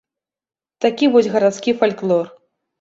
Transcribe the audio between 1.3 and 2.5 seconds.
гарадскі фальклор.